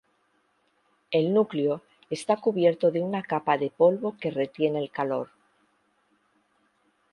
[1.11, 5.29] El núcleo está recubierto de una capa de polvo que retiene el calor.